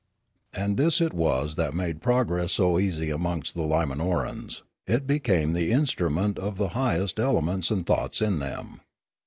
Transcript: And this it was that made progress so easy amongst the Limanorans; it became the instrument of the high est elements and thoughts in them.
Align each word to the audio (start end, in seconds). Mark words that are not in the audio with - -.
And 0.51 0.77
this 0.77 0.99
it 0.99 1.13
was 1.13 1.53
that 1.57 1.75
made 1.75 2.01
progress 2.01 2.53
so 2.53 2.79
easy 2.79 3.11
amongst 3.11 3.53
the 3.53 3.61
Limanorans; 3.61 4.63
it 4.87 5.05
became 5.05 5.53
the 5.53 5.71
instrument 5.71 6.39
of 6.39 6.57
the 6.57 6.69
high 6.69 6.95
est 6.99 7.19
elements 7.23 7.69
and 7.69 7.85
thoughts 7.85 8.19
in 8.19 8.39
them. 8.39 8.81